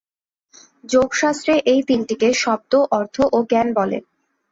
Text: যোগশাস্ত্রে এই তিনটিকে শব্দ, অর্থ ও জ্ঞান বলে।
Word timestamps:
যোগশাস্ত্রে 0.83 1.53
এই 1.71 1.81
তিনটিকে 1.87 2.29
শব্দ, 2.43 2.71
অর্থ 2.91 3.15
ও 3.31 3.37
জ্ঞান 3.49 3.67
বলে। 3.73 3.97